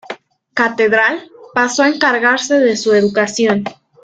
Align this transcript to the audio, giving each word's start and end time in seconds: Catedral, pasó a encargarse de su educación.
Catedral, 0.55 1.29
pasó 1.53 1.83
a 1.83 1.87
encargarse 1.89 2.57
de 2.57 2.75
su 2.75 2.91
educación. 2.95 3.65